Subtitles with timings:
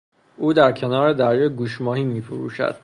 [0.37, 2.75] او در کنار دریا گوشماهی میفروشد.